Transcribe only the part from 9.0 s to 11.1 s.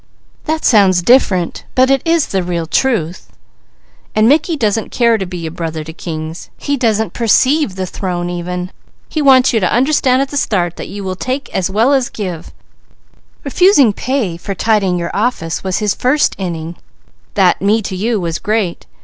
he wants you to understand at the start that you